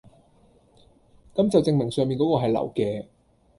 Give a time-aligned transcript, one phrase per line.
[1.35, 3.05] 咁就證明上面嗰個係流嘅